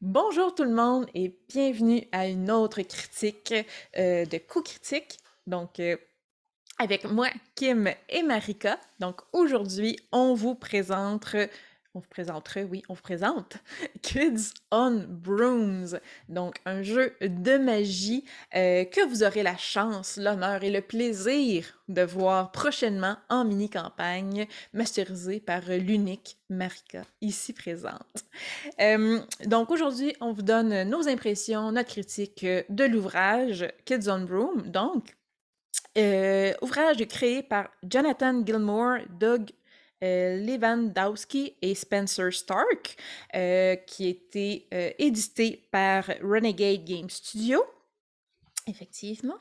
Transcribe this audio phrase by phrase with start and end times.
[0.00, 3.54] Bonjour tout le monde et bienvenue à une autre critique
[3.96, 5.18] euh, de coup critique.
[5.46, 5.96] Donc, euh,
[6.78, 8.78] avec moi, Kim et Marika.
[8.98, 11.36] Donc, aujourd'hui, on vous présente
[11.94, 13.58] on vous présenterait, oui, on vous présente.
[14.02, 15.98] Kids on Brooms,
[16.28, 18.24] donc un jeu de magie
[18.54, 24.46] euh, que vous aurez la chance, l'honneur et le plaisir de voir prochainement en mini-campagne,
[24.72, 28.24] masterisé par l'unique Marika, ici présente.
[28.80, 34.62] Euh, donc aujourd'hui, on vous donne nos impressions, notre critique de l'ouvrage Kids on Broom,
[34.62, 35.14] donc
[35.96, 39.50] euh, ouvrage créé par Jonathan Gilmore, Doug
[40.02, 42.96] Lewandowski et Spencer Stark,
[43.34, 47.62] euh, qui était euh, édité par Renegade Game Studio.
[48.66, 49.36] Effectivement.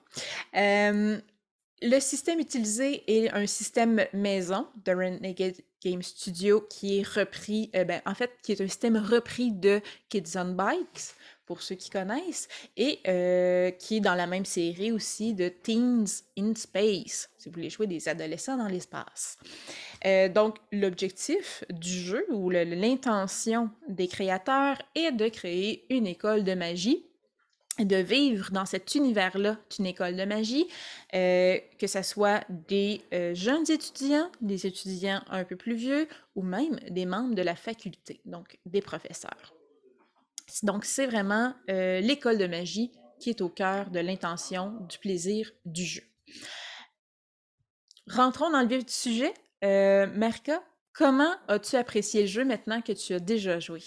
[0.53, 8.01] le système utilisé est un système maison de Renegade Game Studio qui est repris, ben,
[8.05, 11.15] en fait, qui est un système repris de Kids on Bikes
[11.45, 12.47] pour ceux qui connaissent,
[12.77, 12.99] et
[13.79, 17.87] qui est dans la même série aussi de Teens in Space, si vous voulez jouer
[17.87, 19.37] des adolescents dans l'espace.
[20.05, 26.53] Euh, donc, l'objectif du jeu ou l'intention des créateurs est de créer une école de
[26.53, 27.05] magie
[27.79, 30.67] de vivre dans cet univers-là d'une école de magie,
[31.15, 36.43] euh, que ce soit des euh, jeunes étudiants, des étudiants un peu plus vieux ou
[36.43, 39.55] même des membres de la faculté, donc des professeurs.
[40.61, 45.85] Donc, c'est vraiment l'école de magie qui est au cœur de l'intention, du plaisir du
[45.85, 46.03] jeu.
[48.09, 49.33] Rentrons dans le vif du sujet.
[49.63, 53.81] Euh, Marika, comment as-tu apprécié le jeu maintenant que tu as déjà joué?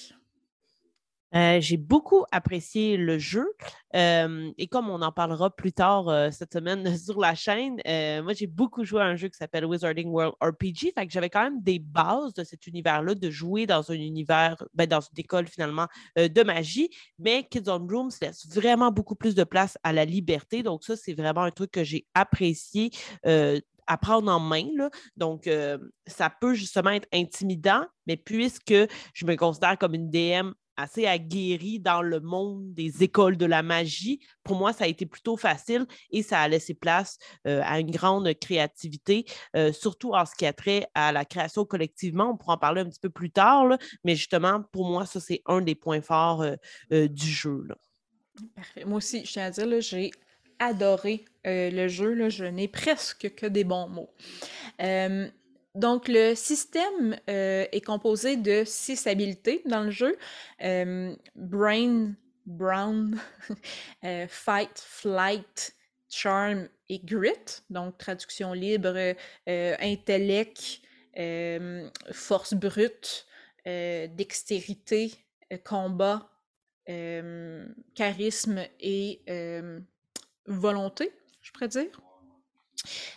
[1.37, 3.47] Euh, j'ai beaucoup apprécié le jeu.
[3.95, 7.77] Euh, et comme on en parlera plus tard cette semaine sur la chaîne,
[8.23, 11.31] moi j'ai beaucoup joué à un jeu qui s'appelle Wizarding World RPG, fait que j'avais
[11.31, 15.19] quand même des bases de cet univers-là, de jouer dans un univers, ben, dans une
[15.19, 19.93] école finalement de magie, mais Kids on Rooms laisse vraiment beaucoup plus de place à
[19.93, 22.91] la liberté, donc ça c'est vraiment un truc que j'ai apprécié
[23.87, 24.67] à prendre en main.
[25.17, 28.75] Donc, euh, ça peut justement être intimidant, mais puisque
[29.15, 33.63] je me considère comme une DM assez aguerrie dans le monde des écoles de la
[33.63, 37.81] magie, pour moi, ça a été plutôt facile et ça a laissé place euh, à
[37.81, 39.25] une grande créativité,
[39.57, 42.31] euh, surtout en ce qui a trait à la création collectivement.
[42.31, 45.43] On pourra en parler un petit peu plus tard, mais justement, pour moi, ça, c'est
[45.47, 46.45] un des points forts
[46.91, 47.67] du jeu.
[48.55, 48.85] Parfait.
[48.85, 50.11] Moi aussi, je tiens à dire, j'ai
[50.59, 52.15] adoré euh, le jeu.
[52.15, 54.11] Là, je n'ai presque que des bons mots.
[55.77, 60.17] Euh, donc, le système euh, est composé de six habiletés dans le jeu.
[61.35, 62.15] brain,
[62.47, 63.19] Brown,
[64.29, 65.75] Fight, Flight,
[66.09, 67.63] Charm et Grit.
[67.71, 69.15] Donc, traduction libre,
[69.47, 70.81] intellect,
[72.13, 73.27] force brute,
[73.65, 75.13] dextérité,
[75.65, 76.31] combat,
[77.95, 79.23] charisme et
[80.47, 82.06] volonté, je pourrais dire.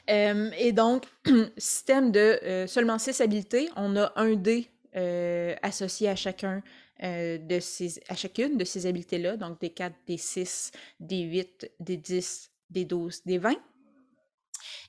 [0.10, 1.06] Euh, et donc,
[1.58, 6.64] système de euh, seulement six habiletés, on a un dé euh, associé à chacun
[7.02, 11.96] de ces, à chacune de ces habiletés-là, donc des 4, des 6, des 8, des
[11.96, 13.56] 10, des 12, des 20.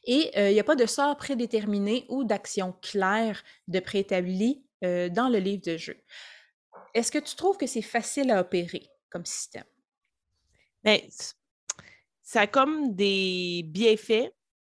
[0.06, 5.38] Et il n'y a pas de sort prédéterminé ou d'action claire de préétabli dans le
[5.38, 5.96] livre de jeu.
[6.94, 9.62] Est-ce que tu trouves que c'est facile à opérer comme système?
[10.82, 10.98] Bien,
[12.30, 14.32] ça a comme des bienfaits,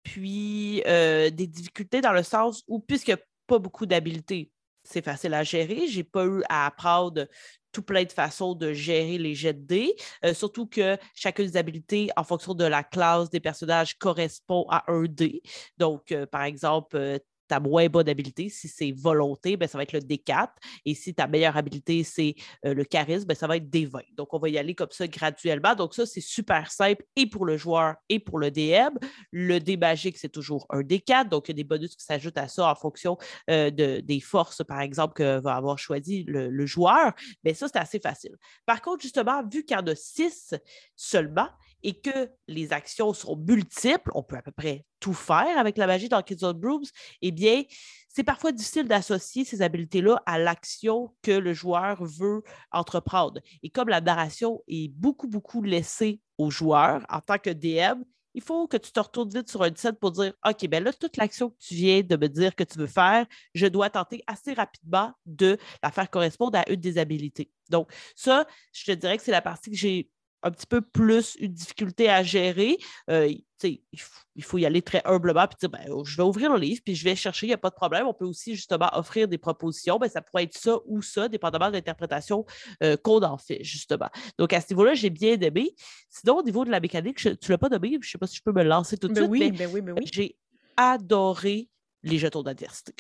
[0.03, 3.15] puis euh, des difficultés dans le sens où, puisque
[3.47, 4.51] pas beaucoup d'habiletés,
[4.83, 5.87] c'est facile à gérer.
[5.89, 7.27] J'ai pas eu à apprendre
[7.73, 11.57] tout plein de façons de gérer les jets de dés, euh, surtout que chacune des
[11.57, 15.43] habiletés, en fonction de la classe des personnages, correspond à un dé.
[15.79, 19.93] Donc, euh, par exemple, ta moins bonne habilité, si c'est volonté, ben, ça va être
[19.93, 20.51] le D4.
[20.85, 24.15] Et si ta meilleure habilité, c'est euh, le charisme, ben, ça va être D20.
[24.15, 25.75] Donc, on va y aller comme ça graduellement.
[25.75, 28.97] Donc, ça, c'est super simple et pour le joueur et pour le DM.
[29.33, 31.29] Le D magique, c'est toujours un D4.
[31.29, 33.19] Donc, il y a des bonus qui s'ajoutent à ça en fonction
[33.51, 37.15] euh, de, des forces, par exemple, que va avoir choisi le, joueur.
[37.43, 38.37] Mais ça, c'est assez facile.
[38.65, 40.55] Par contre, justement, vu qu'il y en a six
[40.95, 41.49] seulement,
[41.83, 45.87] et que les actions sont multiples, on peut à peu près tout faire avec la
[45.87, 46.85] magie dans Kids on Brooms,
[47.23, 47.63] eh bien,
[48.09, 52.43] c'est parfois difficile d'associer ces habiletés-là à l'action que le joueur veut
[52.73, 53.41] entreprendre.
[53.63, 58.03] Et comme la narration est beaucoup, beaucoup laissée au joueur en tant que DM,
[58.35, 60.93] il faut que tu te retournes vite sur un set pour dire OK, ben là,
[60.93, 64.23] toute l'action que tu viens de me dire que tu veux faire, je dois tenter
[64.27, 67.51] assez rapidement de la faire correspondre à une des habilités.
[67.71, 70.11] Donc, ça, je te dirais que c'est la partie que j'ai
[70.43, 72.79] un petit peu plus une difficulté à gérer,
[73.11, 73.33] euh,
[73.63, 76.81] il, faut, y aller très humblement puis dire ben, oh, je vais ouvrir le livre
[76.85, 78.07] puis je vais chercher, il n'y a pas de problème.
[78.07, 79.99] On peut aussi justement offrir des propositions.
[79.99, 82.45] Ben, ça pourrait être ça ou ça, dépendamment de l'interprétation
[82.83, 84.09] euh, qu'on en fait, justement.
[84.39, 85.75] Donc, à ce niveau-là, j'ai bien aimé.
[86.09, 88.27] Sinon, au niveau de la mécanique, tu ne l'as pas nommé, je ne sais pas
[88.27, 89.43] si je peux me lancer tout de ben suite.
[89.43, 90.05] Oui, ben oui, ben oui.
[90.11, 90.37] J'ai
[90.77, 91.69] adoré
[92.03, 92.95] les jetons d'adversité.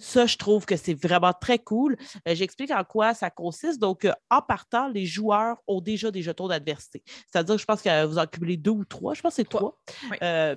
[0.00, 1.96] Ça, je trouve que c'est vraiment très cool.
[2.26, 3.80] Euh, j'explique en quoi ça consiste.
[3.80, 7.02] Donc, euh, en partant, les joueurs ont déjà des jetons d'adversité.
[7.30, 9.14] C'est-à-dire, je pense que vous en cumulez deux ou trois.
[9.14, 9.78] Je pense que c'est trois.
[10.22, 10.56] Euh,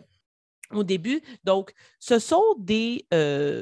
[0.71, 1.21] au début.
[1.43, 3.07] Donc, ce sont des,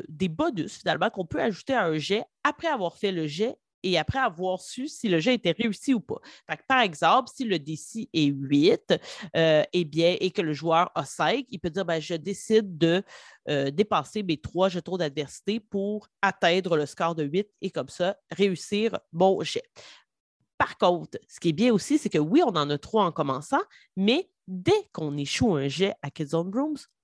[0.09, 3.55] des bonus, finalement, qu'on peut ajouter à un jet après avoir fait le jet
[3.87, 6.19] et après avoir su si le jet était réussi ou pas.
[6.67, 8.99] par exemple, si le DC est 8,
[9.35, 12.77] euh, eh bien, et que le joueur a 5, il peut dire ben, je décide
[12.77, 13.01] de
[13.49, 18.17] euh, dépasser mes trois jetons d'adversité pour atteindre le score de 8 et comme ça
[18.29, 19.63] réussir mon jet.
[20.57, 23.13] Par contre, ce qui est bien aussi, c'est que oui, on en a trois en
[23.13, 23.61] commençant,
[23.95, 26.51] mais dès qu'on échoue un jet à Kids on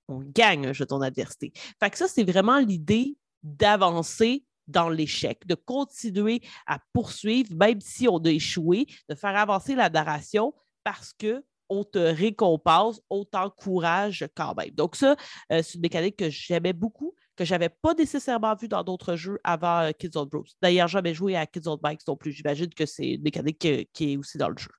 [0.08, 1.52] on gagne un jeton d'adversité.
[1.80, 8.08] Fait que ça, c'est vraiment l'idée d'avancer dans l'échec, de continuer à poursuivre, même si
[8.08, 14.28] on a échoué, de faire avancer la narration parce que on te récompense, on t'encourage
[14.34, 14.70] quand même.
[14.70, 15.16] Donc, ça,
[15.50, 19.16] euh, c'est une mécanique que j'aimais beaucoup, que je n'avais pas nécessairement vu dans d'autres
[19.16, 20.44] jeux avant euh, Kids on Bros.
[20.62, 22.32] D'ailleurs, jamais joué à Kids on Bikes non plus.
[22.32, 24.70] J'imagine que c'est une mécanique qui est aussi dans le jeu.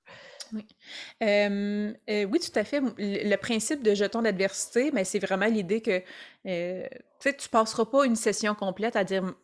[0.52, 0.64] Oui.
[1.24, 2.80] Euh, tout à fait.
[2.98, 5.98] Le, principe de jeton d'adversité, mais c'est vraiment l'idée que
[6.44, 9.34] tu ne passeras pas une session complète à dire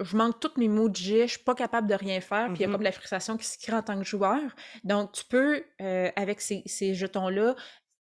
[0.00, 2.58] je manque tous mes mots de jet, je suis pas capable de rien faire, puis
[2.58, 4.40] il y a comme la frustration qui se crée en tant que joueur.
[4.84, 7.56] Donc, tu peux, euh, avec ces, jetons-là,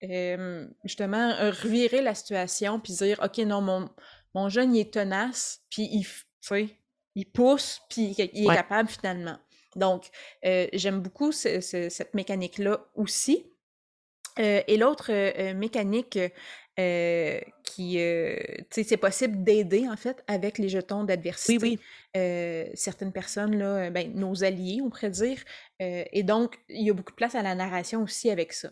[0.04, 3.88] euh, justement, revirer la situation, puis dire, OK, non, mon,
[4.34, 6.06] mon jeune, il est tenace, puis il,
[7.14, 9.38] il pousse, puis il est capable finalement.
[9.76, 10.10] Donc,
[10.44, 13.50] euh, j'aime beaucoup cette mécanique-là aussi.
[14.36, 16.18] et l'autre mécanique
[17.64, 21.58] qui, euh, tu sais, c'est possible d'aider, en fait, avec les jetons d'adversité.
[21.60, 21.80] Oui, oui.
[22.16, 25.38] Euh, certaines personnes, là, ben, nos alliés, on pourrait dire.
[25.80, 28.70] et donc, il y a beaucoup de place à la narration aussi avec ça.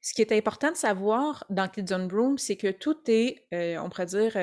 [0.00, 3.88] Ce qui est important de savoir dans Kids on Broom, c'est que tout est, on
[3.88, 4.36] pourrait dire,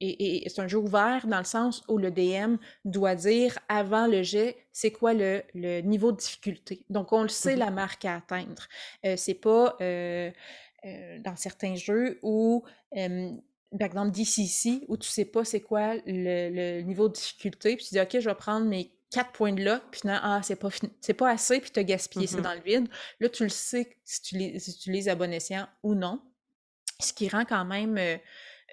[0.00, 4.22] et, c'est un jeu ouvert dans le sens où le DM doit dire avant le
[4.22, 6.84] jet, c'est quoi le, le, niveau de difficulté.
[6.90, 8.66] Donc, on le sait, la marque à atteindre.
[9.16, 10.30] c'est pas euh,
[11.20, 17.08] dans certains jeux où, par exemple, DCC, où tu sais pas c'est quoi le, niveau
[17.08, 20.02] de difficulté, puis tu dis, OK, je vais prendre mes quatre points de là, puis
[20.04, 20.68] non, ah, c'est pas,
[21.00, 22.42] c'est pas assez, puis tu as gaspillé ça mm-hmm.
[22.42, 22.88] dans le vide.
[23.20, 26.20] Là, tu le sais si tu, les, si tu les à bon escient ou non.
[27.00, 27.96] Ce qui rend quand même.
[27.98, 28.16] Euh,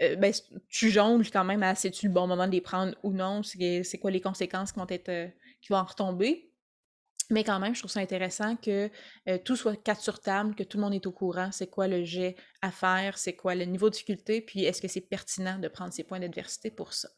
[0.02, 0.34] euh, ben,
[0.70, 3.98] tu jongles quand même à c'est-tu le bon moment de les prendre ou non, c'est
[4.00, 5.32] quoi les conséquences qui vont être
[5.62, 6.51] qui vont en retomber.
[7.32, 8.90] Mais quand même, je trouve ça intéressant que
[9.28, 11.88] euh, tout soit quatre sur table, que tout le monde est au courant, c'est quoi
[11.88, 15.58] le jet à faire, c'est quoi le niveau de difficulté, puis est-ce que c'est pertinent
[15.58, 17.10] de prendre ces points d'adversité pour ça?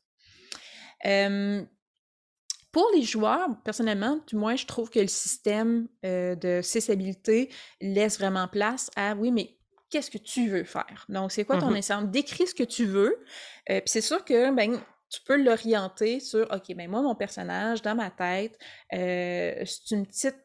[2.73, 8.17] pour les joueurs, personnellement, du moins, je trouve que le système euh, de cessabilité laisse
[8.17, 9.55] vraiment place à oui, mais
[9.91, 11.05] qu'est-ce que tu veux faire?
[11.07, 13.23] Donc, c'est quoi ton mmh Décris ce que tu veux.
[13.69, 14.81] Euh, puis c'est sûr que ben,
[15.13, 18.57] tu peux l'orienter sur OK, ben moi, mon personnage, dans ma tête,
[18.93, 20.37] euh, c'est une petite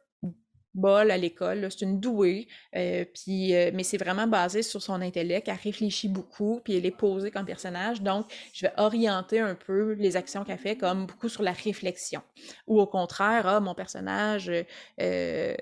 [0.74, 5.00] bolle à l'école, c'est une douée, euh, puis, euh, mais c'est vraiment basé sur son
[5.00, 9.54] intellect, elle réfléchit beaucoup, puis elle est posée comme personnage, donc je vais orienter un
[9.54, 12.20] peu les actions qu'elle fait comme beaucoup sur la réflexion.
[12.66, 14.52] Ou au contraire, ah, mon personnage
[14.98, 15.56] est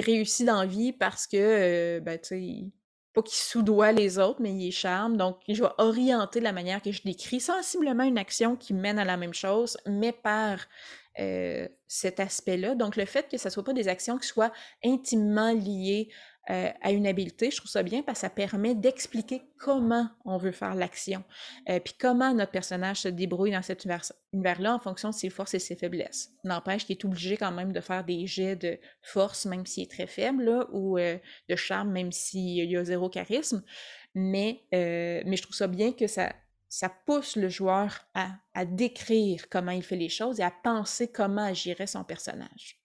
[0.00, 2.72] réussi dans la vie parce que, ben, tu sais,
[3.14, 5.16] pas qu'il soudoie les autres, mais il est charme.
[5.16, 9.04] Donc, je vais orienter la manière que je décris sensiblement une action qui mène à
[9.04, 10.58] la même chose, mais par
[11.18, 12.74] euh, cet aspect-là.
[12.74, 14.52] Donc, le fait que ce ne soit pas des actions qui soient
[14.84, 16.10] intimement liées
[16.50, 20.38] euh, à une habileté, je trouve ça bien parce que ça permet d'expliquer comment on
[20.38, 21.22] veut faire l'action,
[21.68, 23.86] euh, puis comment notre personnage se débrouille dans cet
[24.32, 26.30] univers-là en fonction de ses forces et ses faiblesses.
[26.44, 29.90] N'empêche qu'il est obligé quand même de faire des jets de force, même s'il est
[29.90, 31.18] très faible, ou euh,
[31.50, 33.62] de charme, même s'il y a zéro charisme.
[34.14, 36.32] Mais, je trouve ça bien que ça,
[37.04, 41.44] pousse le joueur à, à, décrire comment il fait les choses et à penser comment
[41.44, 42.80] agirait son personnage.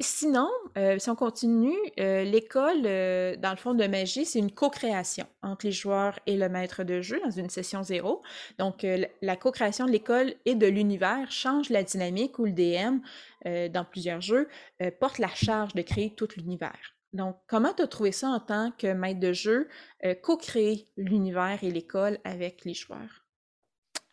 [0.00, 4.52] Sinon, euh, si on continue, euh, l'école, euh, dans le fond de magie, c'est une
[4.52, 8.22] co-création entre les joueurs et le maître de jeu dans une session zéro.
[8.60, 8.86] Donc,
[9.22, 13.00] la co-création de l'école et de l'univers change la dynamique où le DM,
[13.72, 14.48] dans plusieurs jeux,
[15.00, 16.94] porte la charge de créer tout l'univers.
[17.12, 19.68] Donc, comment tu as trouvé ça en tant que maître de jeu,
[20.22, 23.27] co-créer l'univers et l'école avec les joueurs?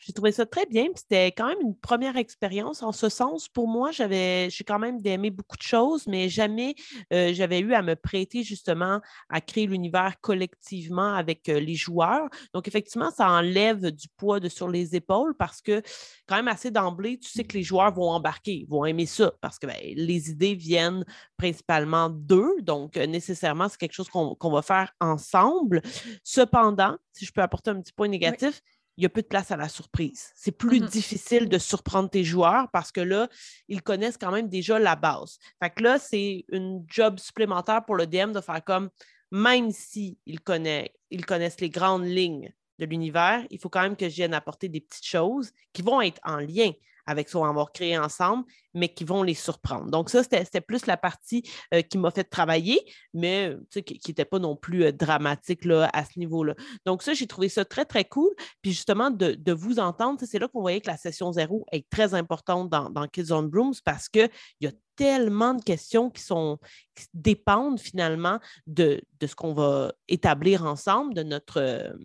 [0.05, 0.85] J'ai trouvé ça très bien.
[0.95, 3.49] C'était quand même une première expérience en ce sens.
[3.49, 6.75] Pour moi, j'avais, j'ai quand même aimé beaucoup de choses, mais jamais
[7.11, 12.29] euh, j'avais eu à me prêter justement à créer l'univers collectivement avec euh, les joueurs.
[12.53, 15.81] Donc, effectivement, ça enlève du poids de sur les épaules parce que
[16.27, 19.57] quand même assez d'emblée, tu sais que les joueurs vont embarquer, vont aimer ça parce
[19.57, 21.03] que ben, les idées viennent
[21.35, 22.61] principalement d'eux.
[22.61, 25.81] Donc, euh, nécessairement, c'est quelque chose qu'on, va faire ensemble.
[26.23, 28.61] Cependant, si je peux apporter un petit point négatif,
[28.97, 30.31] il y a peu de place à la surprise.
[30.35, 30.89] C'est plus mm-hmm.
[30.89, 33.27] difficile de surprendre tes joueurs parce que là,
[33.67, 35.37] ils connaissent quand même déjà la base.
[35.61, 38.89] Fait que là, c'est une job supplémentaire pour le DM de faire comme,
[39.31, 44.15] même s'ils ils connaissent les grandes lignes de l'univers, il faut quand même que je
[44.15, 46.71] vienne apporter des petites choses qui vont être en lien
[47.05, 49.89] avec ce qu'on va créer ensemble, mais qui vont les surprendre.
[49.89, 51.43] Donc, ça, c'était plus la partie
[51.73, 52.83] euh, qui m'a fait travailler,
[53.13, 56.55] mais qui n'était pas non plus euh, dramatique là, à ce niveau-là.
[56.85, 58.33] Donc, ça, j'ai trouvé ça très, très cool.
[58.61, 62.13] Puis justement, de, vous entendre, c'est là qu'on voyait que la session zéro est très
[62.13, 66.57] importante dans, dans Kids on Brooms parce qu'il y a tellement de questions qui sont
[66.95, 71.95] qui dépendent finalement de, de ce qu'on va établir ensemble, de notre,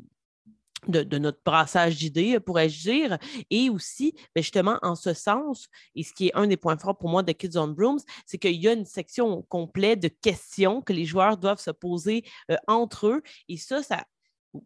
[0.88, 3.18] de, notre brassage d'idées, pourrais-je dire.
[3.50, 6.98] Et aussi, ben, justement, en ce sens, et ce qui est un des points forts
[6.98, 10.80] pour moi de Kids on Brooms, c'est qu'il y a une section complète de questions
[10.82, 13.22] que les joueurs doivent se poser euh, entre eux.
[13.48, 14.04] Et ça, ça,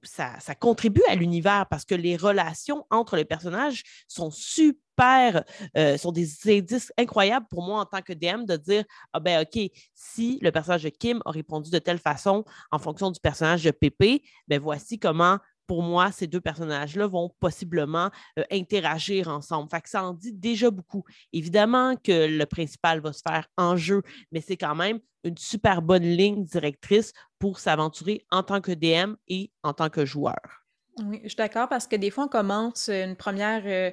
[0.03, 5.45] ça, contribue à l'univers parce que les relations entre les personnages sont super,
[5.77, 9.43] euh, sont des indices incroyables pour moi en tant que DM de dire Ah ben
[9.43, 13.65] OK, si le personnage de Kim a répondu de telle façon en fonction du personnage
[13.65, 19.71] de Pépé, ben voici comment pour moi, ces deux personnages-là vont possiblement euh, interagir ensemble.
[19.71, 21.05] Fait que ça en dit déjà beaucoup.
[21.33, 24.03] Évidemment que le principal va se faire en jeu,
[24.33, 29.15] mais c'est quand même une super bonne ligne directrice pour s'aventurer en tant que DM
[29.29, 30.65] et en tant que joueur.
[31.03, 33.91] Oui, je suis d'accord parce que des fois, on commence une première, euh,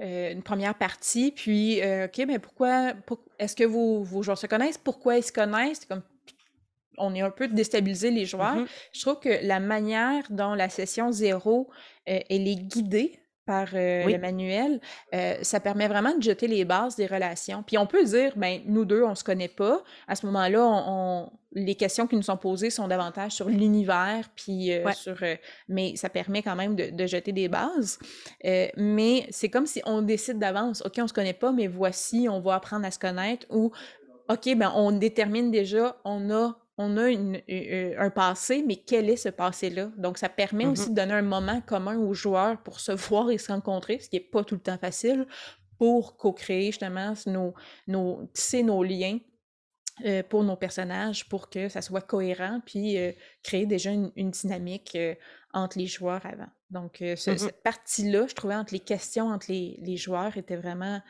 [0.00, 2.92] euh, une première partie, puis, OK, mais pourquoi,
[3.38, 4.76] est-ce que vos, vos joueurs se connaissent?
[4.76, 5.86] Pourquoi ils se connaissent?
[6.98, 8.56] On est un peu déstabilisé les joueurs.
[8.56, 8.68] Mm-hmm.
[8.92, 11.68] Je trouve que la manière dont la session zéro,
[12.08, 14.80] euh, elle est guidée par euh, le manuel,
[15.14, 17.62] euh, ça permet vraiment de jeter les bases des relations.
[17.64, 19.84] Puis on peut dire, ben nous deux, on se connaît pas.
[20.08, 24.72] À ce moment-là, on, les questions qui nous sont posées sont davantage sur l'univers, puis
[24.94, 25.16] sur,
[25.68, 28.00] mais ça permet quand même de, de jeter des bases.
[28.76, 32.40] mais c'est comme si on décide d'avance, ok, on se connaît pas, mais voici, on
[32.40, 33.70] va apprendre à se connaître, ou
[34.28, 39.30] ok, ben on détermine déjà, on a on a un passé, mais quel est ce
[39.30, 39.90] passé-là?
[39.96, 40.90] Donc, ça permet aussi mm-hmm.
[40.90, 44.16] de donner un moment commun aux joueurs pour se voir et se rencontrer, ce qui
[44.16, 45.26] n'est pas tout le temps facile,
[45.78, 47.54] pour co-créer justement nos,
[47.86, 49.18] nos, tisser nos liens
[50.04, 54.92] euh, pour nos personnages, pour que ça soit cohérent, puis euh, créer déjà une, dynamique
[54.96, 55.14] euh,
[55.54, 56.48] entre les joueurs avant.
[56.68, 57.38] Donc, mm-hmm.
[57.38, 61.00] cette partie-là, je trouvais entre les questions entre les, les joueurs était vraiment,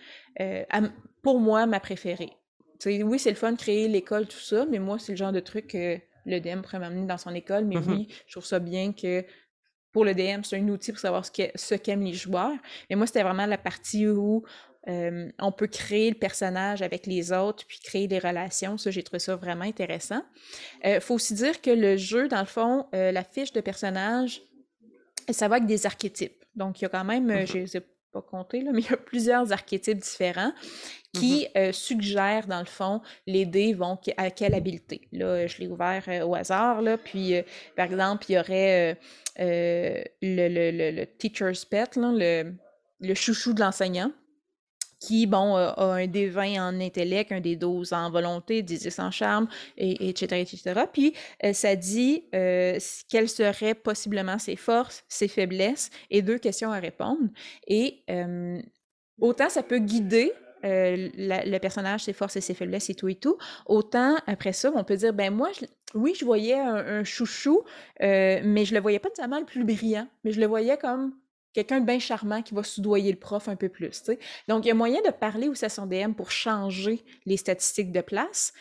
[1.23, 2.37] pour moi, ma préférée
[2.85, 5.41] oui, c'est le fun de créer l'école, tout ça, mais moi, c'est le genre de
[5.41, 7.65] truc que le DM pourrait m'amener dans son école.
[7.65, 7.89] Mais mm-hmm.
[7.89, 9.25] oui, je trouve ça bien que
[9.93, 12.57] pour le DM, c'est un outil pour savoir ce qu'aiment les joueurs.
[12.91, 14.45] Mais moi, c'était vraiment la partie où
[14.89, 18.77] euh, on peut créer le personnage avec les autres, puis créer des relations.
[18.79, 20.23] Ça, j'ai trouvé ça vraiment intéressant.
[20.85, 23.61] Il euh, faut aussi dire que le jeu, dans le fond, euh, la fiche de
[23.61, 24.43] personnage,
[25.31, 26.45] ça va avec des archétypes.
[26.55, 27.47] Donc, il y a quand même, mm-hmm.
[27.47, 27.83] je ne sais
[28.13, 30.53] pas compter, là, mais il y a plusieurs archétypes différents
[31.13, 31.59] qui mm-hmm.
[31.59, 35.09] euh, suggère, dans le fond, les dés vont à quelle habileté.
[35.13, 37.43] Là, je l'ai ouvert euh, au hasard, là, puis, euh,
[37.77, 38.99] par exemple, il y aurait
[39.39, 42.55] le, le, le, teacher's pet, là, le,
[43.01, 44.13] le chouchou de l'enseignant,
[45.01, 49.11] qui, bon, a un dé 20 en intellect, un dé 12 en volonté, 10 en
[49.11, 50.81] charme, et, etc., etc.
[50.93, 51.15] Puis,
[51.53, 57.29] ça dit quelles seraient possiblement ses forces, ses faiblesses, et deux questions à répondre.
[57.67, 58.05] Et
[59.21, 60.33] autant ça peut guider
[60.65, 63.37] euh, le personnage, ses forces et ses faiblesses et tout et tout.
[63.67, 65.51] Autant, après ça, on peut dire, ben moi,
[65.95, 67.63] oui, je voyais un, chouchou,
[68.03, 71.13] euh, mais je le voyais pas nécessairement le plus brillant, mais je le voyais comme
[71.57, 74.03] quelqu'un de bien charmant qui va soudoyer le prof un peu plus.
[74.47, 77.93] Donc, il y a moyen de parler aussi à son DM pour changer les statistiques
[77.93, 78.53] de place.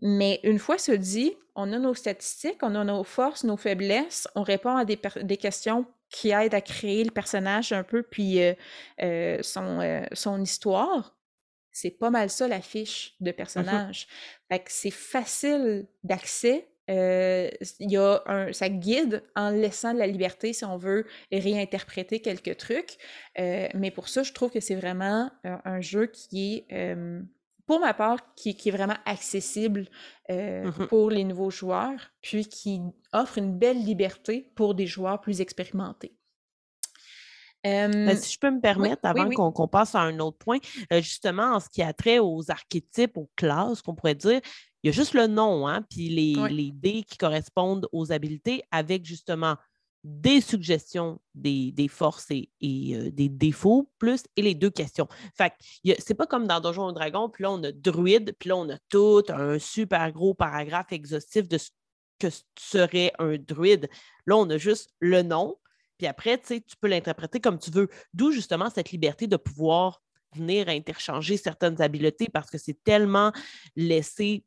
[0.00, 4.28] Mais une fois se dit, on a nos statistiques, on a nos forces, nos faiblesses,
[4.34, 8.40] on répond à des, des questions qui aident à créer le personnage un peu, puis
[8.40, 11.14] euh, son, son histoire.
[11.70, 14.08] C'est pas mal ça la fiche de personnage.
[14.50, 16.66] Fait que c'est facile d'accès.
[16.88, 21.06] Euh, il y a un, ça guide en laissant de la liberté si on veut
[21.30, 22.96] réinterpréter quelques trucs.
[23.38, 26.96] Euh, mais pour ça, je trouve que c'est vraiment un, jeu qui est,
[27.66, 29.86] pour ma part, qui, est vraiment accessible
[30.30, 32.80] mmh pour les nouveaux joueurs, puis qui
[33.12, 36.14] offre une belle liberté pour des joueurs plus expérimentés.
[37.64, 40.58] Ben, si je peux me permettre, avant qu'on passe à un autre point,
[40.92, 44.40] justement, en ce qui a trait aux archétypes, aux classes, qu'on pourrait dire,
[44.82, 48.62] il y a juste le nom, hein, puis les, les dés qui correspondent aux habiletés
[48.70, 49.56] avec justement
[50.04, 55.08] des suggestions des, forces et, euh, des défauts, plus et les deux questions.
[55.36, 58.48] Fait que c'est pas comme dans Donjons et Dragons, puis là, on a druide, puis
[58.48, 61.70] là, on a tout un super gros paragraphe exhaustif de ce
[62.18, 63.88] que serait un druide.
[64.26, 65.56] Là, on a juste le nom,
[65.98, 67.88] puis après, tu peux l'interpréter comme tu veux.
[68.14, 70.00] D'où justement cette liberté de pouvoir
[70.34, 73.32] venir interchanger certaines habiletés parce que c'est tellement
[73.76, 74.44] laissé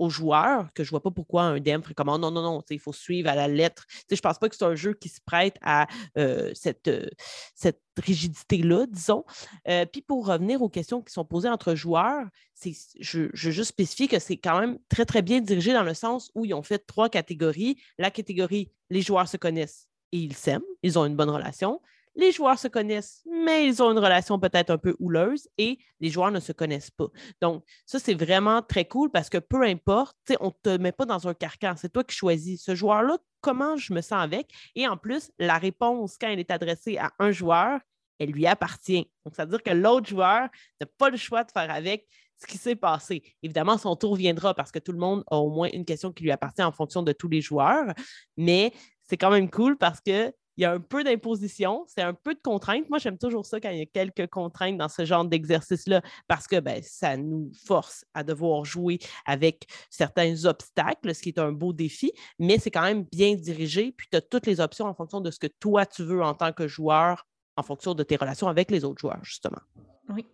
[0.00, 2.64] aux joueurs que je vois pas pourquoi un DM ferait comme oh, non, non, non,
[2.70, 3.84] il faut suivre à la lettre.
[4.08, 7.06] je ne pense pas que c'est un jeu qui se prête à euh, cette, euh,
[7.54, 9.24] cette rigidité-là, disons.
[9.68, 12.24] Euh, puis pour revenir aux questions qui sont posées entre joueurs,
[12.64, 15.94] je, je veux juste spécifier que c'est quand même très, très bien dirigé dans le
[15.94, 17.76] sens où ils ont fait trois catégories.
[17.98, 21.78] La catégorie, les joueurs se connaissent et ils s'aiment, ils ont une bonne relation
[22.16, 26.10] les joueurs se connaissent, mais ils ont une relation peut-être un peu houleuse et les
[26.10, 27.06] joueurs ne se connaissent pas.
[27.40, 31.06] Donc, ça, c'est vraiment très cool parce que peu importe, on ne te met pas
[31.06, 34.50] dans un carcan, c'est toi qui choisis ce joueur-là, comment je me sens avec?
[34.74, 37.80] Et en plus, la réponse, quand elle est adressée à un joueur,
[38.18, 39.10] elle lui appartient.
[39.24, 40.48] Donc, ça veut dire que l'autre joueur
[40.80, 43.22] n'a pas le choix de faire avec ce qui s'est passé.
[43.42, 46.24] Évidemment, son tour viendra parce que tout le monde a au moins une question qui
[46.24, 47.92] lui appartient en fonction de tous les joueurs,
[48.36, 52.12] mais c'est quand même cool parce que il y a un peu d'imposition, c'est un
[52.12, 52.86] peu de contraintes.
[52.90, 56.46] Moi, j'aime toujours ça quand il y a quelques contraintes dans ce genre d'exercice-là parce
[56.46, 61.52] que ben, ça nous force à devoir jouer avec certains obstacles, ce qui est un
[61.52, 63.94] beau défi, mais c'est quand même bien dirigé.
[63.96, 66.34] Puis tu as toutes les options en fonction de ce que toi, tu veux en
[66.34, 67.26] tant que joueur,
[67.56, 69.62] en fonction de tes relations avec les autres joueurs, justement.
[70.10, 70.26] Oui,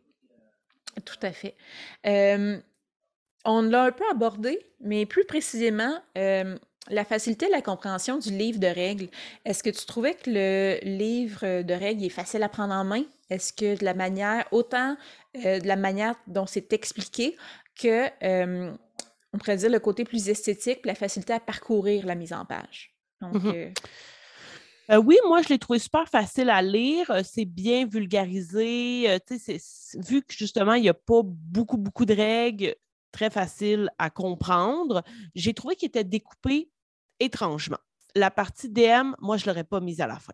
[1.05, 1.57] tout à fait.
[3.45, 6.03] on l'a un peu abordé, mais plus précisément,
[6.91, 9.09] la facilité de la compréhension du livre de règles.
[9.45, 13.05] Est-ce que tu trouvais que le livre de règles est facile à prendre en main?
[13.31, 14.97] Est-ce que de la manière, autant
[15.45, 17.37] euh, de la manière dont c'est expliqué
[17.79, 18.73] que, euh,
[19.33, 22.95] on pourrait dire, le côté plus esthétique, la facilité à parcourir la mise en page?
[23.21, 23.73] Donc, mmh
[24.89, 27.11] euh, oui, moi, je l'ai trouvé super facile à lire.
[27.25, 29.19] C'est bien vulgarisé.
[29.97, 32.77] vu que justement, il n'y a pas beaucoup, beaucoup de règles,
[33.17, 35.03] très facile à comprendre,
[35.35, 36.71] j'ai trouvé qu'il était découpé
[37.21, 37.79] étrangement.
[38.15, 40.33] La partie DM, moi, je ne l'aurais pas mise à la fin.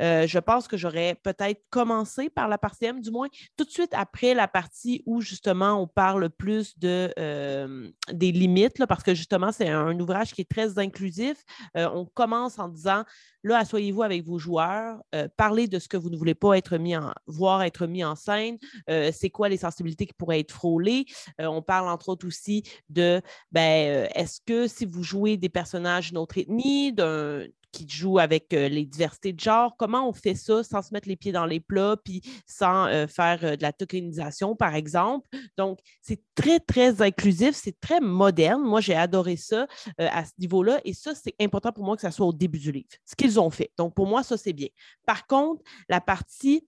[0.00, 3.70] Euh, je pense que j'aurais peut-être commencé par la partie M, du moins tout de
[3.70, 9.14] suite après la partie où justement on parle plus de, euh, des limites, parce que
[9.14, 11.44] justement c'est un, ouvrage qui est très inclusif.
[11.76, 13.04] Euh, on commence en disant,
[13.44, 15.00] là, asseyez-vous avec vos joueurs,
[15.36, 18.14] parlez de ce que vous ne voulez pas être mis en, voir être mis en
[18.16, 21.04] scène, c'est quoi les sensibilités qui pourraient être frôlées?
[21.38, 23.20] on parle entre autres aussi de,
[23.50, 28.52] ben, est-ce que si vous jouez des personnages d'une autre ethnie, d'un qui joue avec
[28.52, 29.74] euh, les diversités de genre.
[29.76, 33.06] Comment on fait ça sans se mettre les pieds dans les plats puis sans euh,
[33.06, 35.28] faire euh, de la tokenisation, par exemple?
[35.56, 38.62] Donc, c'est très, très inclusif, c'est très moderne.
[38.62, 39.66] Moi, j'ai adoré ça
[39.98, 42.70] à ce niveau-là et ça, c'est important pour moi que ça soit au début du
[42.70, 43.72] livre, ce qu'ils ont fait.
[43.78, 44.68] Donc, pour moi, ça, c'est bien.
[45.06, 46.66] Par contre, la partie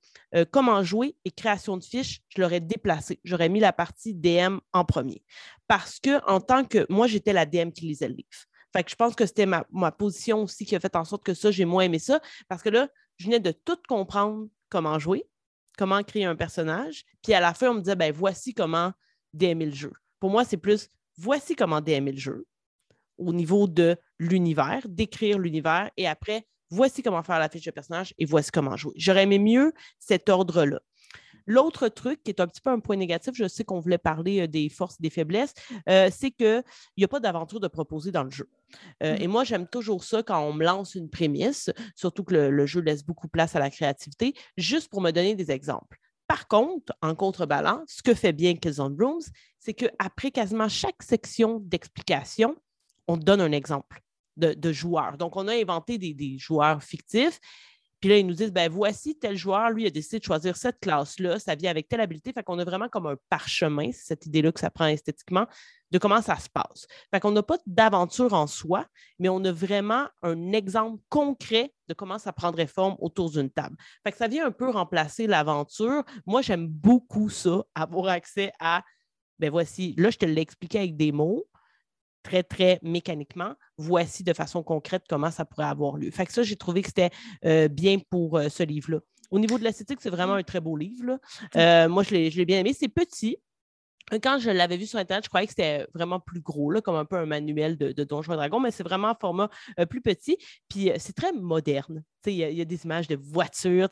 [0.50, 3.20] comment jouer et création de fiches, je l'aurais déplacée.
[3.24, 5.22] J'aurais mis la partie DM en premier.
[5.68, 8.46] Parce que, en tant que moi, j'étais la DM qui lisait le livre.
[8.74, 11.32] Fait que je pense que c'était ma, position aussi qui a fait en sorte que
[11.32, 12.20] ça, j'ai moins aimé ça.
[12.48, 15.24] Parce que là, je venais de tout comprendre comment jouer,
[15.78, 17.04] comment créer un personnage.
[17.22, 18.92] Puis à la fin, on me disait, ben voici comment
[19.32, 19.92] DMer le jeu.
[20.18, 22.46] Pour moi, c'est plus voici comment DMer le jeu
[23.16, 25.88] au niveau de l'univers, d'écrire l'univers.
[25.96, 28.94] Et après, voici comment faire la fiche de personnage et voici comment jouer.
[28.96, 30.80] J'aurais aimé mieux cet ordre-là.
[31.46, 34.42] L'autre truc qui est un petit peu un point négatif, je sais qu'on voulait parler
[34.42, 35.54] euh, des forces et des faiblesses,
[35.88, 36.62] euh, c'est qu'il
[36.96, 38.48] n'y a pas d'aventure de proposer dans le jeu.
[39.02, 39.30] Euh, et mmh.
[39.30, 43.04] moi, j'aime toujours ça quand on me lance une prémisse, surtout que le, jeu laisse
[43.04, 45.98] beaucoup place à la créativité, juste pour me donner des exemples.
[46.26, 49.22] Par contre, en contrebalance, ce que fait bien Killzone Rooms,
[49.58, 52.56] c'est qu'après quasiment chaque section d'explication,
[53.06, 54.00] on donne un exemple
[54.36, 55.18] de, de joueur.
[55.18, 57.40] Donc, on a inventé des, des joueurs fictifs
[58.04, 60.78] puis là, ils nous disent, ben voici tel joueur, lui, a décidé de choisir cette
[60.78, 62.34] classe-là, ça vient avec telle habilité.
[62.34, 65.46] Fait qu'on a vraiment comme un parchemin, c'est cette idée-là que ça prend esthétiquement,
[65.94, 66.88] de comment ça se passe.
[67.12, 68.84] Fait qu'on n'a pas d'aventure en soi,
[69.20, 73.76] mais on a vraiment un exemple concret de comment ça prendrait forme autour d'une table.
[74.02, 76.02] Fait que ça vient un peu remplacer l'aventure.
[76.26, 78.82] Moi, j'aime beaucoup ça, avoir accès à,
[79.38, 81.46] ben voici, là, je te l'ai expliqué avec des mots
[82.24, 86.10] très, très mécaniquement, voici de façon concrète comment ça pourrait avoir lieu.
[86.10, 87.10] Fait que ça, j'ai trouvé que c'était
[87.44, 88.98] euh, bien pour euh, ce livre-là.
[89.30, 91.20] Au niveau de l'esthétique, c'est vraiment un très beau livre.
[91.54, 92.72] Euh, moi, je l'ai bien aimé.
[92.76, 93.36] C'est petit.
[94.22, 97.04] Quand je l'avais vu sur Internet, je croyais que c'était vraiment plus gros, comme un
[97.04, 100.00] peu un manuel de, de Donjons et Dragons, mais c'est vraiment un format euh, plus
[100.00, 100.36] petit.
[100.68, 102.02] Puis euh, c'est très moderne.
[102.26, 103.90] Il y, a des images de voitures.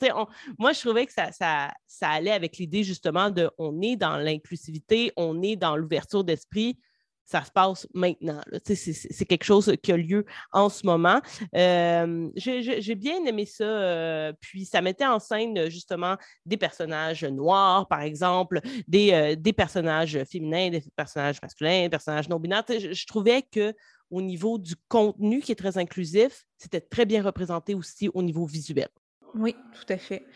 [0.58, 4.16] moi, je trouvais que ça, ça, ça allait avec l'idée justement de on est dans
[4.16, 6.78] l'inclusivité, on est dans l'ouverture d'esprit
[7.24, 8.40] ça se passe maintenant.
[8.64, 11.20] C'est quelque chose qui a lieu en ce moment.
[11.54, 13.64] Euh, j'ai bien aimé ça.
[13.64, 20.22] Euh, puis ça mettait en scène justement des personnages noirs, par exemple, des, euh, personnages
[20.30, 22.64] féminins, des personnages masculins, des personnages non-binaires.
[22.68, 23.74] Je, trouvais que
[24.10, 28.44] au niveau du contenu qui est très inclusif, c'était très bien représenté aussi au niveau
[28.44, 28.88] visuel.
[29.34, 30.26] Oui, tout à fait.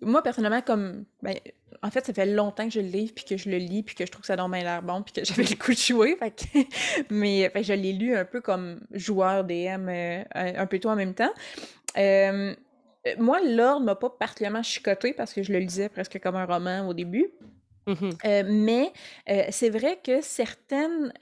[0.00, 1.38] moi, personnellement, comme ben,
[1.84, 3.94] en fait, ça fait longtemps que je le livre, puis que je le lis, puis
[3.94, 5.76] que je trouve que ça donne bien l'air bon, puis que j'avais le coup de
[5.76, 6.16] jouer.
[7.10, 11.12] Mais je l'ai lu un peu comme joueur DM euh, un peu tout en même
[11.12, 11.32] temps.
[11.98, 12.54] Euh,
[13.18, 16.88] moi, l'ordre m'a pas particulièrement chicoté parce que je le lisais presque comme un roman
[16.88, 17.28] au début.
[17.86, 18.12] Mm-hmm.
[18.24, 18.90] Euh, mais
[19.50, 21.12] c'est vrai que certaines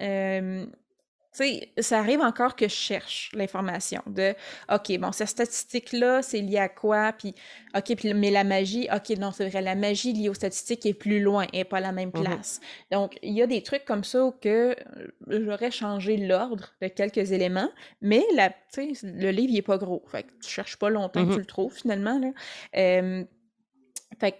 [1.34, 4.34] tu sais, ça arrive encore que je cherche l'information de
[4.70, 7.12] OK, bon, cette statistique-là, c'est lié à quoi?
[7.12, 7.34] Puis,
[7.74, 10.94] OK, puis, mais la magie, OK, non, c'est vrai, la magie liée aux statistiques est
[10.94, 12.60] plus loin, et pas à la même mmh place.
[12.90, 16.88] Donc, il y a des trucs comme ça où que euh, j'aurais changé l'ordre de
[16.88, 17.70] quelques éléments,
[18.02, 20.02] mais la, le livre, il est pas gros.
[20.08, 22.28] Fait que tu cherches pas longtemps mmh tu le trouves, finalement, là.
[22.76, 23.24] Euh,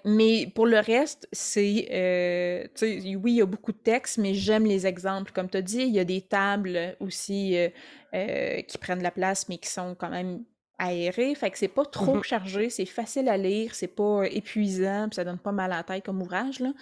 [0.04, 1.88] mais pour le reste, c'est.
[1.90, 5.32] Euh, oui, il y a beaucoup de textes, mais j'aime les exemples.
[5.32, 7.68] Comme tu as dit, il y a des tables aussi euh,
[8.14, 10.44] euh, qui prennent la place, mais qui sont quand même
[10.78, 11.34] aérées.
[11.34, 12.24] Fait que c'est pas trop mm-hmm.
[12.24, 15.82] chargé, c'est facile à lire, c'est pas épuisant, puis ça donne pas mal à la
[15.82, 16.60] tête comme ouvrage.
[16.60, 16.72] Là.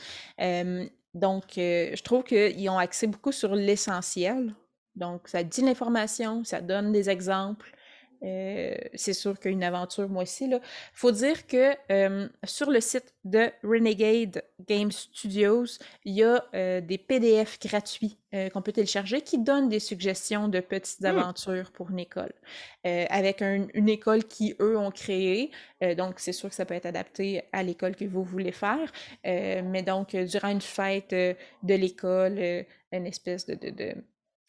[1.15, 4.55] donc, je trouve qu'ils ont axé beaucoup sur l'essentiel.
[4.97, 7.73] Donc, ça dit l'information, ça donne des exemples.
[8.23, 10.45] Euh, c'est sûr qu'une aventure, moi aussi.
[10.45, 10.61] Il
[10.93, 16.81] faut dire que euh, sur le site de Renegade Game Studios, il y a euh,
[16.81, 18.17] des PDF gratuits
[18.53, 21.07] qu'on peut télécharger qui donnent des suggestions de petites hmm.
[21.07, 22.33] aventures pour une école.
[22.85, 25.51] avec une école qui, eux, ont créé.
[25.97, 28.93] donc, c'est sûr que ça peut être adapté à l'école que vous voulez faire.
[29.25, 32.39] mais donc, durant une fête de l'école,
[32.93, 33.97] une espèce de de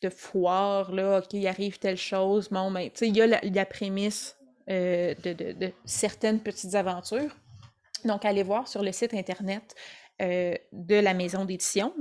[0.09, 2.49] foire, là, OK, il arrive telle chose.
[2.49, 4.37] Bon, ben, tu sais, il y a la, prémisse
[4.69, 7.35] euh, de, certaines petites aventures.
[8.05, 9.75] Donc, allez voir sur le site Internet
[10.21, 11.93] euh, de la maison d'édition.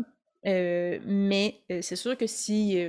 [0.47, 2.83] Euh, mais c'est sûr que si,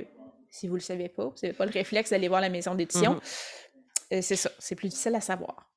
[0.50, 2.74] si vous ne le savez pas, vous n'avez pas le réflexe d'aller voir la maison
[2.74, 4.22] d'édition, mm-hmm.
[4.22, 5.71] c'est ça, c'est plus difficile à savoir.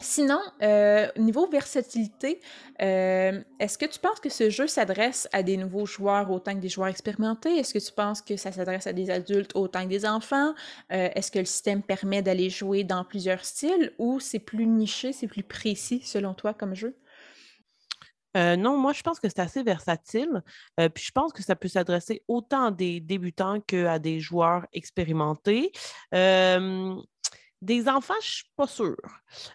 [0.00, 2.40] Sinon, euh, niveau versatilité,
[2.82, 6.60] euh, est-ce que tu penses que ce jeu s'adresse à des nouveaux joueurs autant que
[6.60, 7.56] des joueurs expérimentés?
[7.58, 10.54] Est-ce que tu penses que ça s'adresse à des adultes autant que des enfants?
[10.92, 15.12] Euh, est-ce que le système permet d'aller jouer dans plusieurs styles ou c'est plus niché,
[15.12, 16.96] c'est plus précis selon toi comme jeu?
[18.36, 20.42] non, moi, je pense que c'est assez versatile.
[20.76, 25.70] puis je pense que ça peut s'adresser autant à des débutants qu'à des joueurs expérimentés.
[27.64, 28.96] Des enfants, je ne suis pas sûre.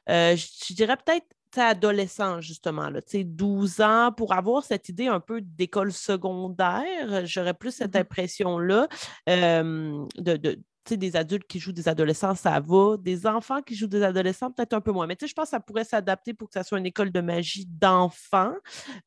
[0.10, 5.41] Euh, je, dirais peut-être adolescent, justement, là, 12 ans, pour avoir cette idée un peu
[5.41, 8.88] d'école secondaire, j'aurais plus cette mmh impression-là
[9.30, 10.60] euh, de,
[10.91, 12.97] des adultes qui jouent des adolescents, ça va.
[12.97, 15.07] Des enfants qui jouent des adolescents, peut-être un peu moins.
[15.07, 17.65] Mais je pense que ça pourrait s'adapter pour que ça soit une école de magie
[17.65, 18.53] d'enfants.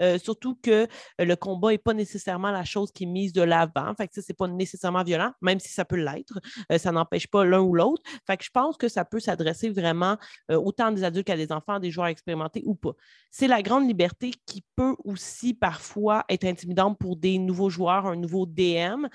[0.00, 0.86] Euh, surtout que euh,
[1.18, 3.94] le combat n'est pas nécessairement la chose qui est mise de l'avant.
[3.94, 6.40] Fait que c'est pas nécessairement violent, même si ça peut l'être.
[6.70, 8.02] Euh, ça n'empêche pas l'un ou l'autre.
[8.26, 10.16] Fait que je pense que ça peut s'adresser vraiment
[10.50, 12.92] autant des adultes qu'à des enfants, des joueurs expérimentés ou pas.
[13.30, 18.16] C'est la grande liberté qui peut aussi parfois être intimidante pour des nouveaux joueurs, un
[18.16, 19.06] nouveau DM,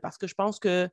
[0.00, 0.88] parce que je pense que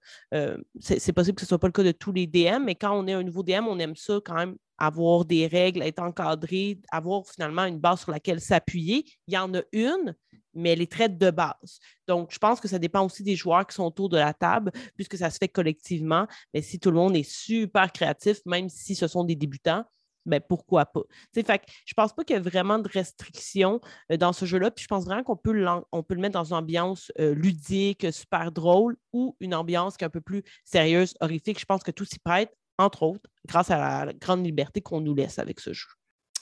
[0.80, 2.98] c'est possible que ce ne soit pas le cas de tous les DM, mais quand
[2.98, 6.80] on est un nouveau DM, on aime ça quand même avoir des règles, être encadré,
[6.92, 9.06] avoir finalement une base sur laquelle s'appuyer.
[9.28, 10.16] Il y en a une,
[10.54, 11.80] mais elle est très de base.
[12.08, 14.72] Donc, je pense que ça dépend aussi des joueurs qui sont autour de la table,
[14.96, 16.28] puisque ça se fait collectivement.
[16.54, 19.84] Mais si tout le monde est super créatif, même si ce sont des débutants,
[20.26, 21.02] ben pourquoi pas?
[21.34, 23.80] Fait que je pense pas qu'il y a vraiment de restrictions
[24.12, 24.72] euh, dans ce jeu-là.
[24.72, 28.12] Puis je pense vraiment qu'on peut, on peut le mettre dans une ambiance euh, ludique,
[28.12, 31.60] super drôle, ou une ambiance qui est un peu plus sérieuse, horrifique.
[31.60, 35.16] Je pense que tout s'y prête, entre autres, grâce à la grande liberté qu'on nous
[35.16, 35.88] laisse avec ce jeu.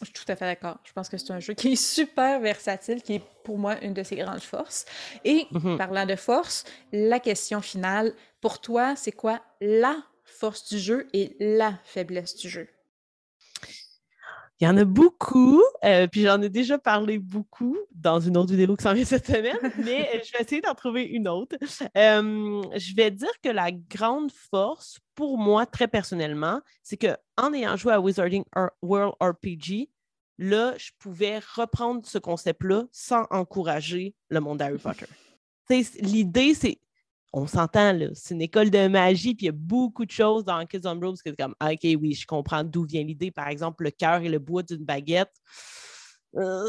[0.02, 0.80] Je suis tout à fait d'accord.
[0.84, 3.94] Je pense que c'est un jeu qui est super versatile, qui est pour moi une
[3.94, 4.86] de ses grandes forces.
[5.24, 5.78] Et mm-hmm.
[5.78, 11.36] parlant de force, la question finale, pour toi, c'est quoi la force du jeu et
[11.40, 12.68] la faiblesse du jeu?
[14.64, 18.52] Il y en a beaucoup, euh, puis j'en ai déjà parlé beaucoup dans une autre
[18.52, 21.58] vidéo qui s'en vient cette semaine, mais euh, je vais essayer d'en trouver une autre.
[21.98, 27.76] Euh, je vais dire que la grande force, pour moi, très personnellement, c'est qu'en ayant
[27.76, 28.46] joué à Wizarding
[28.82, 29.90] World RPG,
[30.38, 35.08] là, je pouvais reprendre ce concept-là sans encourager le monde d'Harry Potter.
[36.00, 36.80] L'idée, c'est
[37.34, 40.64] on s'entend, c'est une école de magie, puis il y a beaucoup de choses dans
[40.68, 43.32] Kids on Bros que comme, ah, OK, oui, je comprends d'où vient l'idée.
[43.32, 45.34] Par exemple, le cœur et le bois d'une baguette.
[46.36, 46.64] Euh,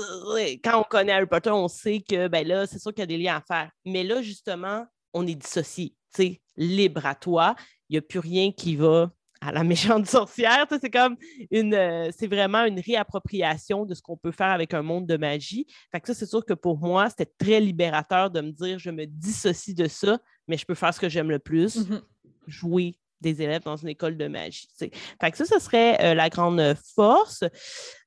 [0.62, 3.06] quand on connaît Harry Potter, on sait que, ben là, c'est sûr qu'il y a
[3.06, 3.70] des liens à faire.
[3.84, 7.54] Mais là, justement, on est dissocié, tu sais, libre à toi.
[7.90, 9.10] Il n'y a plus rien qui va
[9.42, 10.66] à la méchante sorcière.
[10.68, 11.16] C'est comme
[11.50, 15.16] une, euh, c'est vraiment une réappropriation de ce qu'on peut faire avec un monde de
[15.16, 15.66] magie.
[15.92, 18.90] Fait que ça, c'est sûr que pour moi, c'était très libérateur de me dire, je
[18.90, 22.02] me dissocie de ça, mais je peux faire ce que j'aime le plus, mm-hmm.
[22.46, 24.68] jouer des élèves dans une école de magie.
[24.78, 24.90] Fait
[25.30, 27.42] que ça, ce serait euh, la grande force.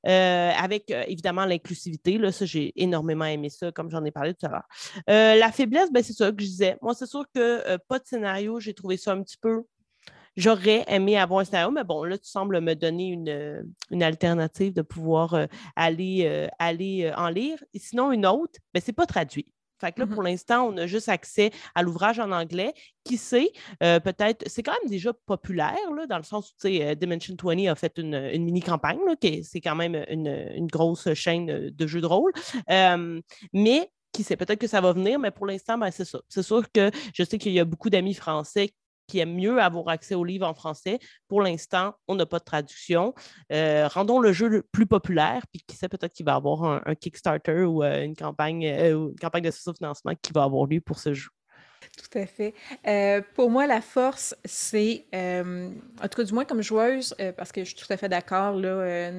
[0.06, 4.46] Euh, avec évidemment l'inclusivité, là, ça, j'ai énormément aimé ça, comme j'en ai parlé tout
[4.46, 4.68] à l'heure.
[5.08, 6.76] la faiblesse, ben, c'est ça que je disais.
[6.82, 9.64] Moi, c'est sûr que pas de scénario, j'ai trouvé ça un petit peu
[10.38, 13.62] J'aurais aimé avoir un scénario, mais bon, là, tu sembles me donner une, euh,
[14.00, 17.58] alternative de pouvoir euh, aller, euh, aller en lire.
[17.74, 19.52] Et sinon, une autre, ben, ce n'est pas traduit.
[19.80, 20.26] Fait que là, pour mm-hmm.
[20.26, 22.72] l'instant, on a juste accès à l'ouvrage en anglais.
[23.04, 27.34] Qui sait, peut-être, c'est quand même déjà populaire, là, dans le sens où, sais, Dimension
[27.42, 28.98] 20 a fait une, mini-campagne,
[29.42, 32.32] c'est quand même une, grosse chaîne de jeux de rôle.
[33.54, 36.20] mais qui sait, peut-être que ça va venir, mais pour l'instant, ben, c'est ça.
[36.28, 38.70] C'est sûr que je sais qu'il y a beaucoup d'amis français
[39.08, 41.00] qui aiment mieux avoir accès aux livres en français.
[41.26, 43.14] Pour l'instant, on n'a pas de traduction.
[43.52, 47.62] Euh, rendons le jeu plus populaire, puis qui sait peut-être qu'il va avoir un, Kickstarter
[47.62, 51.14] ou euh, une campagne, euh, une campagne de financement qui va avoir lieu pour ce
[51.14, 51.28] jeu.
[51.96, 53.24] Tout à fait.
[53.34, 57.74] pour moi, la force, c'est, en tout cas du moins comme joueuse, parce que je
[57.74, 59.10] suis tout à fait d'accord, là,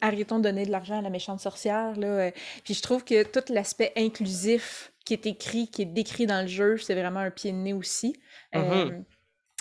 [0.00, 1.94] arrêtons de donner de l'argent à la méchante sorcière.
[1.96, 2.30] Là,
[2.64, 6.48] puis je trouve que tout l'aspect inclusif qui est écrit, qui est décrit dans le
[6.48, 8.16] jeu, c'est vraiment un pied de nez aussi.
[8.62, 9.04] Mm-hmm.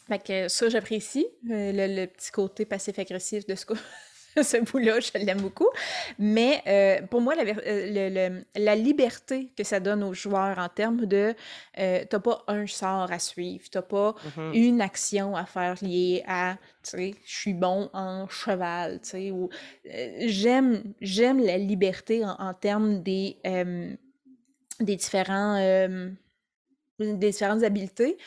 [0.07, 1.27] fait que ça, j'apprécie.
[1.43, 3.65] le, petit côté passif-agressif de ce,
[4.43, 5.69] ce bout-là, je l'aime beaucoup.
[6.19, 11.05] Mais euh, pour moi, la, euh, la, liberté que ça donne aux joueurs en termes
[11.05, 11.33] de
[11.79, 14.53] euh, t'as pas un sort à suivre, t'as pas mm-hmm.
[14.53, 19.31] une action à faire liée à tu sais, je suis bon en cheval, tu sais,
[19.31, 19.49] ou
[20.19, 23.37] j'aime j'aime la liberté en, termes des
[24.79, 25.57] des différents
[26.99, 28.17] des différentes habiletés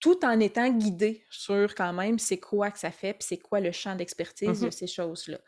[0.00, 3.60] tout en étant guidé sur quand même c'est quoi que ça fait, puis c'est quoi
[3.60, 5.38] le champ d'expertise de mmh ces choses-là.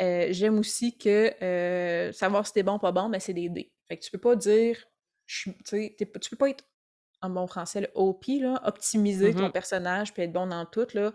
[0.00, 3.48] Euh, j'aime aussi que euh, savoir si t'es bon ou pas bon, ben c'est des
[3.48, 3.72] dés.
[3.88, 4.84] Fait que tu peux pas dire,
[5.26, 6.64] tu peux pas être
[7.22, 10.88] en bon français, le OP, là, optimiser ton mmh personnage puis être bon dans tout,
[10.94, 11.12] là,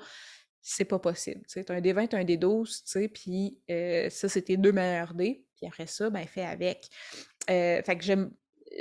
[0.62, 1.41] c'est pas possible.
[1.47, 4.58] Tu as un D20, tu as un D12, tu sais, puis euh, ça, c'est tes
[4.58, 5.45] deux meilleurs dés.
[5.58, 6.89] Puis après ça, ben, fais avec.
[7.47, 8.31] fait que j'aime.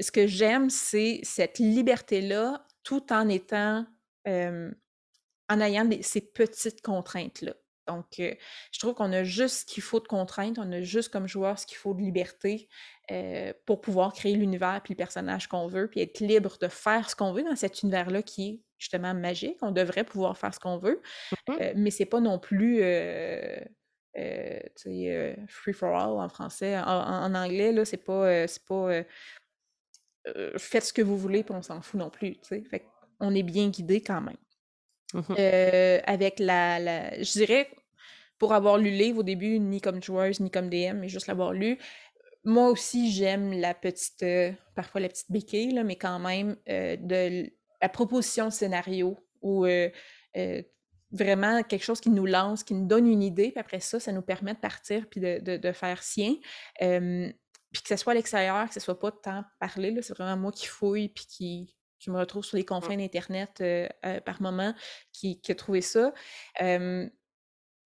[0.00, 3.85] Ce que j'aime, c'est cette liberté-là, tout en étant
[4.27, 7.55] en ayant ces petites contraintes-là.
[7.87, 11.29] Donc, je trouve qu'on a juste ce qu'il faut de contraintes, on a juste comme
[11.29, 12.68] joueur ce qu'il faut de liberté
[13.66, 17.16] pour pouvoir créer l'univers puis le personnage qu'on veut, puis être libre de faire ce
[17.16, 19.59] qu'on veut dans cet univers-là qui est justement magique.
[19.61, 21.03] On devrait pouvoir faire ce qu'on veut,
[21.49, 22.79] mmh mais c'est pas non plus
[25.49, 26.79] free for all en français.
[26.79, 28.64] En, anglais, là, c'est pas, c'est
[30.24, 32.37] pas faites ce que vous voulez, puis on s'en fout non plus.
[32.42, 32.84] Fait
[33.20, 34.37] on est bien guidé quand même.
[35.14, 37.68] Mmh euh, avec la, Je dirais,
[38.38, 41.28] pour avoir lu le livre au début, ni comme joueuse, ni comme DM, mais juste
[41.28, 41.78] l'avoir lu,
[42.42, 46.96] moi aussi, j'aime la petite, euh, parfois la petite béquille, là, mais quand même, euh,
[46.96, 49.66] de la proposition de scénario ou
[51.12, 54.10] vraiment quelque chose qui nous lance, qui nous donne une idée, puis après ça, ça
[54.10, 56.34] nous permet de partir puis de, faire sien.
[57.74, 60.52] Puis que ce soit à l'extérieur, que ce soit pas tant parler, c'est vraiment moi
[60.52, 61.74] qui fouille puis qui,
[62.06, 64.74] me retrouve sur les confins d'Internet euh, euh, par moment
[65.10, 66.12] qui, a trouvé ça.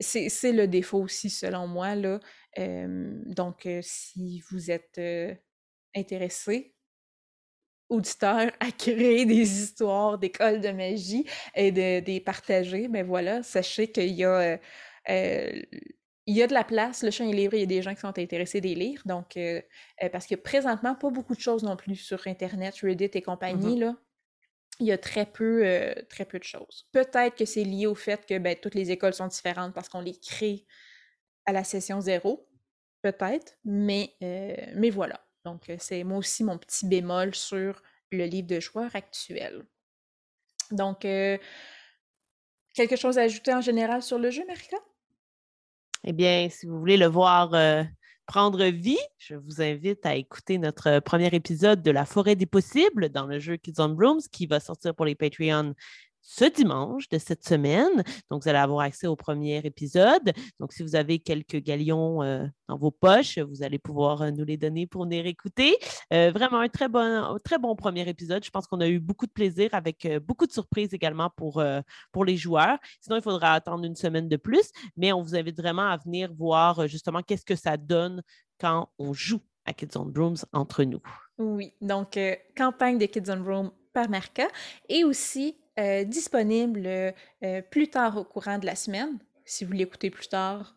[0.01, 1.95] c'est le défaut aussi, selon moi.
[1.95, 2.21] Là.
[2.57, 5.01] donc, euh, si vous êtes
[5.97, 6.75] intéressé,
[7.89, 11.25] auditeur, à créer des histoires d'écoles de magie
[11.55, 14.59] et de, les partager, ben voilà, sachez qu'il y a
[16.29, 17.95] il y a de la place, le champ est libre, il y a des gens
[17.95, 19.03] qui sont intéressés des lire.
[19.07, 19.39] Donc,
[20.13, 23.79] parce que présentement, pas beaucoup de choses non plus sur Internet, Reddit et compagnie.
[23.79, 23.97] Là
[24.81, 26.87] il y a très peu, euh, très peu de choses.
[26.93, 30.01] Peut-être que c'est lié au fait que ben, toutes les écoles sont différentes parce qu'on
[30.01, 30.67] les crée
[31.47, 32.49] à la session zéro,
[33.03, 35.25] peut-être, mais, euh, mais voilà.
[35.45, 39.65] Donc, euh, c'est moi aussi mon petit bémol sur le livre de joueurs actuel.
[40.71, 41.41] Donc, quelque
[42.97, 44.77] chose à ajouter en général sur le jeu, Marika?
[46.05, 47.55] Eh bien, si vous voulez le voir
[48.27, 53.09] prendre vie, je vous invite à écouter notre premier épisode de La forêt des possibles
[53.09, 55.75] dans le jeu Kids on Brooms qui va sortir pour les Patreons
[56.29, 58.05] ce dimanche de cette semaine.
[58.31, 60.35] Donc, vous allez avoir accès au premier épisode.
[60.61, 64.45] Donc, si vous avez quelques galions euh, dans vos poches, vous allez pouvoir euh, nous
[64.45, 65.75] les donner pour venir écouter.
[66.13, 68.45] Euh, vraiment un très bon, très bon premier épisode.
[68.45, 71.63] Je pense qu'on a eu beaucoup de plaisir avec beaucoup de surprises également pour,
[72.13, 72.77] pour les joueurs.
[73.01, 76.31] Sinon, il faudra attendre une semaine de plus, mais on vous invite vraiment à venir
[76.35, 78.23] voir justement qu'est-ce que ça donne
[78.61, 81.01] quand on joue à Kids on Brooms entre nous.
[81.39, 82.19] Oui, donc
[82.55, 84.49] campagne de Kids on Brooms par Marca
[84.89, 89.17] et aussi euh, disponible euh, plus tard au courant de la semaine.
[89.45, 90.75] Si vous l'écoutez plus tard,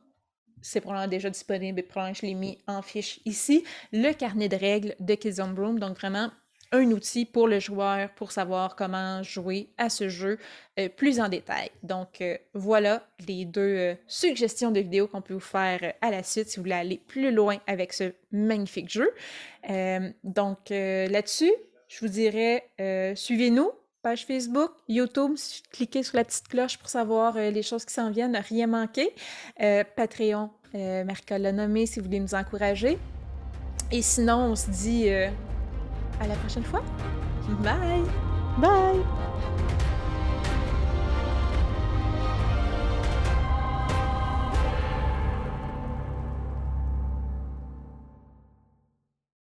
[0.62, 3.64] c'est probablement déjà disponible et probablement je l'ai mis en fiche ici.
[3.92, 6.30] Le carnet de règles de Kids on Broom, donc vraiment
[6.72, 10.38] un outil pour le joueur pour savoir comment jouer à ce jeu
[10.80, 11.72] euh, plus en détail.
[11.82, 16.58] Donc voilà les deux suggestions de vidéos qu'on peut vous faire à la suite si
[16.58, 19.12] vous voulez aller plus loin avec ce magnifique jeu.
[20.24, 21.52] donc là-dessus,
[21.88, 22.70] je vous dirais,
[23.16, 25.36] suivez-nous page Facebook, YouTube,
[25.72, 28.68] cliquez sur la petite cloche pour savoir euh, les choses qui s'en viennent, ne rien
[28.68, 29.10] manquer.
[29.62, 32.98] Euh, Patreon, euh, l'a nommé si vous voulez nous encourager.
[33.92, 35.30] Et sinon, on se dit euh,
[36.20, 36.84] à la prochaine fois.
[37.62, 38.04] Bye!
[38.58, 39.71] Bye!